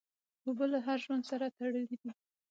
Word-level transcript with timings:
اوبه 0.45 0.65
له 0.73 0.79
هر 0.87 0.97
ژوند 1.05 1.23
سره 1.31 1.45
تړلي 1.57 1.83
دي. 1.89 1.97